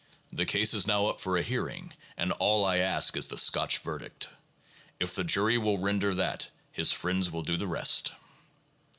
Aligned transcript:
The 0.33 0.47
case 0.47 0.73
is 0.73 0.87
now 0.87 1.05
up 1.05 1.19
for 1.21 1.37
a 1.37 1.43
hearing, 1.43 1.93
and 2.17 2.31
all 2.31 2.65
I 2.65 2.77
ask 2.77 3.15
is 3.15 3.27
the 3.27 3.37
Scotch 3.37 3.77
verdict. 3.77 4.29
If 4.99 5.13
the 5.13 5.23
jury 5.23 5.59
will 5.59 5.77
render 5.77 6.15
that, 6.15 6.49
his 6.71 6.91
friends 6.91 7.29
will 7.29 7.43
do 7.43 7.55
the 7.55 7.67
rest. 7.67 8.11